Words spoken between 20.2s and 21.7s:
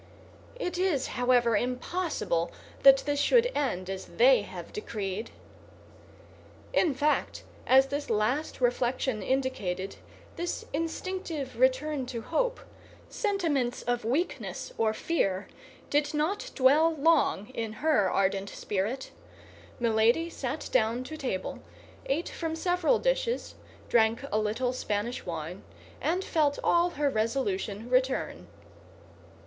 sat down to table,